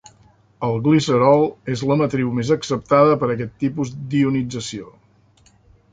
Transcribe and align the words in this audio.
El 0.67 0.79
glicerol 0.87 1.43
és 1.75 1.83
la 1.91 1.97
matriu 2.01 2.33
més 2.39 2.51
acceptada 2.57 3.19
per 3.25 3.31
aquest 3.35 3.53
tipus 3.65 3.93
d'ionització. 4.15 4.91